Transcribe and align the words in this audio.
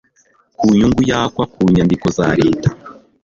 ku 0.57 0.65
nyungu 0.77 1.01
yakwa 1.11 1.43
ku 1.53 1.59
nyandiko 1.73 2.07
za 2.17 2.27
Leta 2.39 2.67